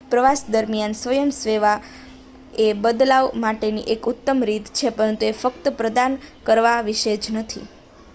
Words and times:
પ્રવાસ 0.09 0.39
દરમ્યાન 0.47 0.93
સ્વયંસેવા 0.95 1.73
એ 2.59 2.79
બદલાવ 2.79 3.27
માટેની 3.43 3.85
એક 3.93 4.09
ઉતમ 4.11 4.39
રીત 4.45 4.67
છે 4.75 4.87
પરંતુ 4.95 5.23
એ 5.27 5.37
ફક્ત 5.37 5.65
પ્રદાન 5.77 6.13
કરવા 6.45 6.79
વિશે 6.85 7.13
જ 7.19 7.35
નથી 7.35 7.65